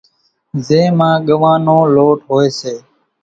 زين 0.67 0.89
مان 0.99 1.15
ڳوان 1.27 1.59
نو 1.67 1.77
لوٽ 1.95 2.19
ھوئي 2.29 2.49
سي، 2.59 2.75